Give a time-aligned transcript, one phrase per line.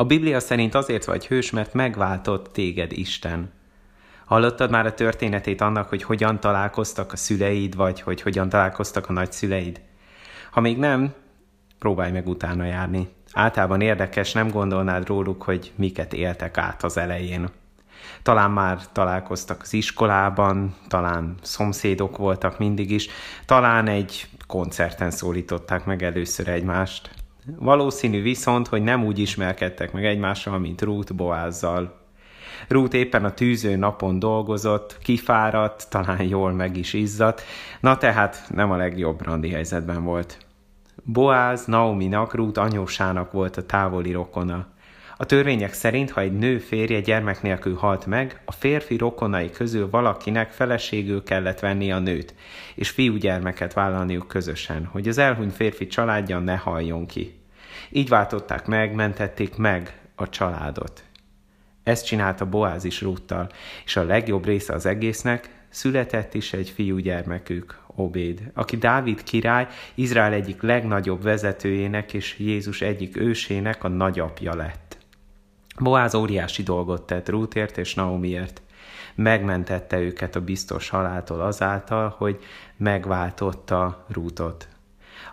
[0.00, 3.52] A Biblia szerint azért vagy hős, mert megváltott téged Isten.
[4.24, 9.12] Hallottad már a történetét annak, hogy hogyan találkoztak a szüleid, vagy hogy hogyan találkoztak a
[9.12, 9.80] nagyszüleid?
[10.50, 11.14] Ha még nem,
[11.78, 13.08] próbálj meg utána járni.
[13.32, 17.48] Általában érdekes, nem gondolnád róluk, hogy miket éltek át az elején.
[18.22, 23.08] Talán már találkoztak az iskolában, talán szomszédok voltak mindig is,
[23.46, 27.19] talán egy koncerten szólították meg először egymást.
[27.58, 31.98] Valószínű viszont, hogy nem úgy ismerkedtek meg egymással, mint Ruth Boázzal.
[32.68, 37.42] Ruth éppen a tűző napon dolgozott, kifáradt, talán jól meg is izzadt,
[37.80, 40.38] na tehát nem a legjobb randi helyzetben volt.
[41.04, 44.66] Boáz Naominak, Ruth anyósának volt a távoli rokona.
[45.20, 49.90] A törvények szerint, ha egy nő férje gyermek nélkül halt meg, a férfi rokonai közül
[49.90, 52.34] valakinek feleségül kellett venni a nőt,
[52.74, 57.40] és fiúgyermeket vállalniuk közösen, hogy az elhunyt férfi családja ne haljon ki.
[57.90, 61.02] Így váltották meg, mentették meg a családot.
[61.82, 63.48] Ezt csinálta Boáz is Rúttal,
[63.84, 70.32] és a legjobb része az egésznek, született is egy fiúgyermekük, Obéd, aki Dávid király, Izrael
[70.32, 74.89] egyik legnagyobb vezetőjének és Jézus egyik ősének a nagyapja lett.
[75.80, 78.62] Boáz óriási dolgot tett Rútért és Naomiért.
[79.14, 82.38] Megmentette őket a biztos haláltól azáltal, hogy
[82.76, 84.68] megváltotta Rútot.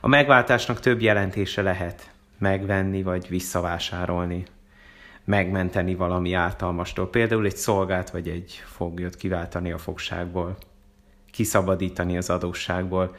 [0.01, 2.11] A megváltásnak több jelentése lehet.
[2.37, 4.45] Megvenni vagy visszavásárolni.
[5.23, 10.57] Megmenteni valami ártalmastól, például egy szolgát vagy egy foglyot kiváltani a fogságból.
[11.31, 13.15] Kiszabadítani az adósságból,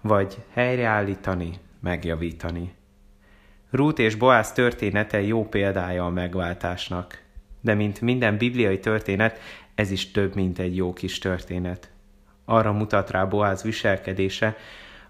[0.00, 2.74] vagy helyreállítani, megjavítani.
[3.72, 7.22] Rút és Boász története jó példája a megváltásnak,
[7.60, 9.38] de mint minden bibliai történet,
[9.74, 11.90] ez is több, mint egy jó kis történet.
[12.44, 14.56] Arra mutat rá Boáz viselkedése,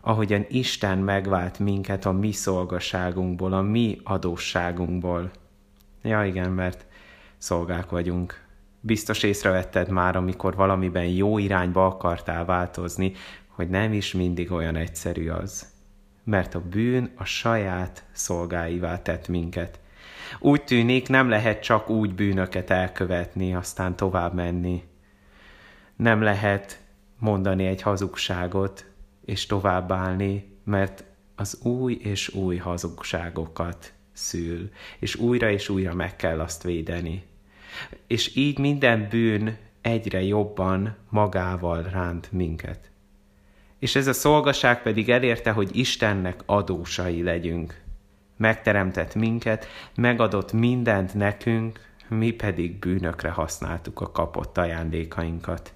[0.00, 5.30] ahogyan Isten megvált minket a mi szolgaságunkból, a mi adósságunkból.
[6.02, 6.86] Ja igen, mert
[7.38, 8.44] szolgák vagyunk.
[8.80, 13.12] Biztos észrevetted már, amikor valamiben jó irányba akartál változni,
[13.48, 15.71] hogy nem is mindig olyan egyszerű az
[16.24, 19.80] mert a bűn a saját szolgáivá tett minket.
[20.38, 24.82] Úgy tűnik, nem lehet csak úgy bűnöket elkövetni, aztán tovább menni.
[25.96, 26.80] Nem lehet
[27.18, 28.84] mondani egy hazugságot,
[29.24, 31.04] és tovább állni, mert
[31.36, 37.22] az új és új hazugságokat szül, és újra és újra meg kell azt védeni.
[38.06, 42.91] És így minden bűn egyre jobban magával ránt minket
[43.82, 47.80] és ez a szolgaság pedig elérte, hogy Istennek adósai legyünk.
[48.36, 55.72] Megteremtett minket, megadott mindent nekünk, mi pedig bűnökre használtuk a kapott ajándékainkat.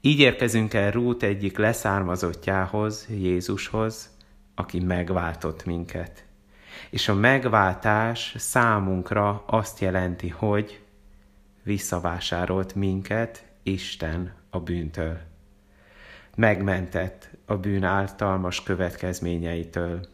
[0.00, 4.10] Így érkezünk el Rút egyik leszármazottjához, Jézushoz,
[4.54, 6.24] aki megváltott minket.
[6.90, 10.80] És a megváltás számunkra azt jelenti, hogy
[11.62, 15.27] visszavásárolt minket Isten a bűntől
[16.38, 20.06] megmentett a bűn általmas következményeitől,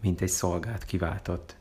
[0.00, 1.56] mint egy szolgát kiváltott.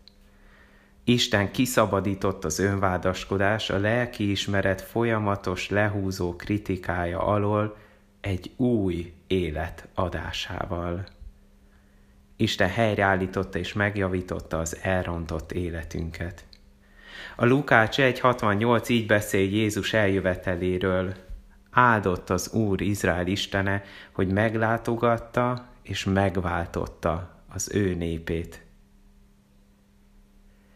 [1.03, 7.77] Isten kiszabadított az önvádaskodás, a lelki ismeret folyamatos lehúzó kritikája alól
[8.21, 11.05] egy új élet adásával.
[12.35, 16.45] Isten helyreállította és megjavította az elrontott életünket.
[17.35, 21.26] A Lukács 1.68 így beszél Jézus eljöveteléről,
[21.77, 28.65] áldott az Úr Izrael Istene, hogy meglátogatta és megváltotta az ő népét.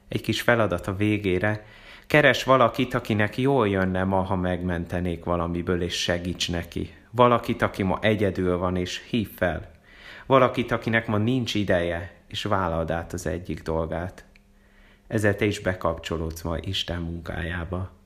[0.08, 1.66] Egy kis feladat a végére,
[2.08, 6.94] keres valakit, akinek jól jönne ma, ha megmentenék valamiből, és segíts neki.
[7.12, 9.72] Valakit, aki ma egyedül van, és hív fel.
[10.26, 14.26] Valakit, akinek ma nincs ideje, és vállald át az egyik dolgát.
[15.08, 18.01] Ezzel te is bekapcsolódsz ma Isten munkájába.